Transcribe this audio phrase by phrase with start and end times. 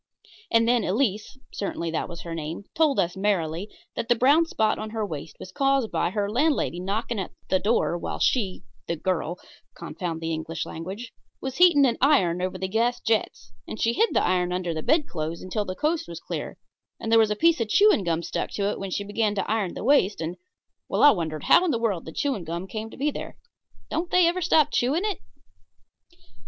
[0.49, 4.79] And then Elise certainly that was her name told us, merrily, that the brown spot
[4.79, 8.95] on her waist was caused by her landlady knocking at the door while she (the
[8.95, 9.37] girl
[9.75, 13.29] confound the English language) was heating an iron over the gas jet,
[13.67, 16.57] and she hid the iron under the bedclothes until the coast was clear,
[16.99, 19.47] and there was the piece of chewing gum stuck to it when she began to
[19.47, 20.35] iron the waist, and
[20.89, 23.37] well, I wondered how in the world the chewing gum came to be there
[23.91, 25.19] don't they ever stop chewing it?